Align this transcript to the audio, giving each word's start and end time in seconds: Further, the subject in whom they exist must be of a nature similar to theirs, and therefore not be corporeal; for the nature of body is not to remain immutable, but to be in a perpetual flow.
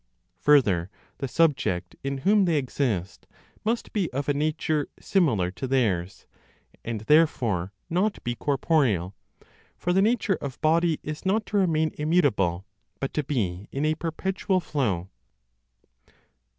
Further, 0.39 0.89
the 1.19 1.27
subject 1.27 1.95
in 2.03 2.17
whom 2.25 2.45
they 2.45 2.55
exist 2.57 3.27
must 3.63 3.93
be 3.93 4.11
of 4.11 4.27
a 4.27 4.33
nature 4.33 4.87
similar 4.99 5.51
to 5.51 5.67
theirs, 5.67 6.25
and 6.83 7.01
therefore 7.01 7.71
not 7.87 8.23
be 8.23 8.33
corporeal; 8.33 9.13
for 9.77 9.93
the 9.93 10.01
nature 10.01 10.39
of 10.41 10.59
body 10.59 10.99
is 11.03 11.23
not 11.23 11.45
to 11.45 11.57
remain 11.57 11.91
immutable, 11.99 12.65
but 12.99 13.13
to 13.13 13.23
be 13.23 13.67
in 13.71 13.85
a 13.85 13.93
perpetual 13.93 14.59
flow. 14.59 15.11